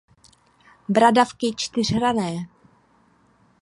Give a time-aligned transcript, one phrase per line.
[0.89, 2.47] Bradavky čtyřhranné.